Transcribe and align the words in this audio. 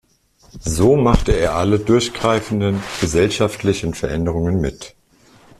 So 0.65 0.95
machte 0.95 1.31
er 1.31 1.53
alle 1.57 1.77
durchgreifenden 1.77 2.81
„gesellschaftlichen 3.01 3.93
Veränderungen“ 3.93 4.59
mit. 4.59 4.95